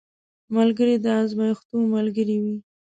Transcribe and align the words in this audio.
ملګری 0.55 0.95
د 1.03 1.05
ازمېښتو 1.21 1.77
ملګری 1.93 2.37
وي 2.43 2.57